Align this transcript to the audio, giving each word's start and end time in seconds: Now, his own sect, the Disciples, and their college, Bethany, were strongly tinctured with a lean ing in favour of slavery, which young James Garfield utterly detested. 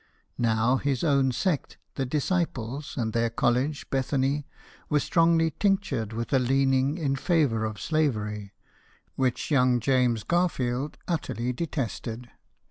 Now, 0.39 0.77
his 0.77 1.03
own 1.03 1.31
sect, 1.31 1.77
the 1.93 2.07
Disciples, 2.07 2.97
and 2.97 3.13
their 3.13 3.29
college, 3.29 3.87
Bethany, 3.91 4.47
were 4.89 4.99
strongly 4.99 5.51
tinctured 5.51 6.11
with 6.11 6.33
a 6.33 6.39
lean 6.39 6.73
ing 6.73 6.97
in 6.97 7.15
favour 7.15 7.65
of 7.65 7.79
slavery, 7.79 8.51
which 9.15 9.51
young 9.51 9.79
James 9.79 10.23
Garfield 10.23 10.97
utterly 11.07 11.53
detested. 11.53 12.31